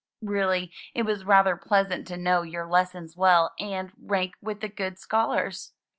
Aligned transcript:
Really, 0.23 0.73
it 0.95 1.03
was 1.03 1.25
rather 1.25 1.55
pleasant 1.55 2.07
to 2.07 2.17
know 2.17 2.41
your 2.41 2.65
lessons 2.65 3.15
well 3.15 3.53
and 3.59 3.91
rank 4.01 4.33
with 4.41 4.61
the 4.61 4.67
good 4.67 4.97
scholars. 4.97 5.73